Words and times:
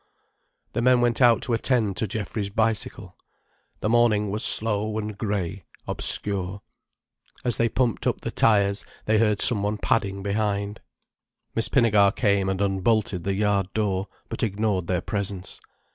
The 0.73 0.81
men 0.81 0.99
went 0.99 1.21
out 1.21 1.43
to 1.43 1.53
attend 1.53 1.95
to 1.97 2.07
Geoffrey's 2.07 2.49
bicycle. 2.49 3.15
The 3.81 3.89
morning 3.89 4.31
was 4.31 4.43
slow 4.43 4.97
and 4.97 5.15
grey, 5.15 5.63
obscure. 5.87 6.63
As 7.45 7.57
they 7.57 7.69
pumped 7.69 8.07
up 8.07 8.21
the 8.21 8.31
tires, 8.31 8.83
they 9.05 9.19
heard 9.19 9.43
some 9.43 9.61
one 9.61 9.77
padding 9.77 10.23
behind. 10.23 10.81
Miss 11.53 11.69
Pinnegar 11.69 12.15
came 12.15 12.49
and 12.49 12.61
unbolted 12.63 13.25
the 13.25 13.35
yard 13.35 13.71
door, 13.75 14.07
but 14.27 14.41
ignored 14.41 14.87
their 14.87 15.01
presence. 15.01 15.59